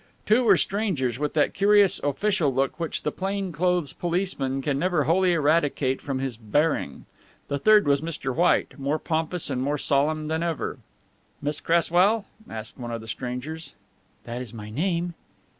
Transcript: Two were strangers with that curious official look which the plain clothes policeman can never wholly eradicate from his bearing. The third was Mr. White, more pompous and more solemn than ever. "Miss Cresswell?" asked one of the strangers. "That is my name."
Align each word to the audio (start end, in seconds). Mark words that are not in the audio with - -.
Two 0.25 0.43
were 0.45 0.57
strangers 0.57 1.19
with 1.19 1.35
that 1.35 1.53
curious 1.53 1.99
official 2.03 2.51
look 2.51 2.79
which 2.79 3.03
the 3.03 3.11
plain 3.11 3.51
clothes 3.51 3.93
policeman 3.93 4.59
can 4.59 4.79
never 4.79 5.03
wholly 5.03 5.33
eradicate 5.33 6.01
from 6.01 6.17
his 6.17 6.37
bearing. 6.37 7.05
The 7.49 7.59
third 7.59 7.87
was 7.87 8.01
Mr. 8.01 8.33
White, 8.33 8.79
more 8.79 8.97
pompous 8.97 9.51
and 9.51 9.61
more 9.61 9.77
solemn 9.77 10.25
than 10.27 10.41
ever. 10.41 10.79
"Miss 11.39 11.59
Cresswell?" 11.59 12.25
asked 12.49 12.79
one 12.79 12.89
of 12.89 13.01
the 13.01 13.07
strangers. 13.07 13.75
"That 14.23 14.41
is 14.41 14.55
my 14.55 14.71
name." 14.71 15.13